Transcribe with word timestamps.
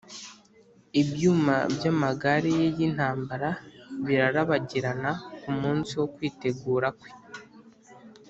ibyuma 1.01 1.55
by’amagare 1.75 2.49
ye 2.59 2.67
y’intambara 2.77 3.49
birarabagirana 4.05 5.11
ku 5.41 5.49
munsi 5.59 5.91
wo 5.99 6.07
kwitegura 6.13 6.89
kwe 6.99 7.09